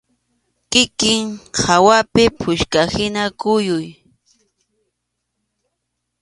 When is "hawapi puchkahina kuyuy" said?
1.63-3.87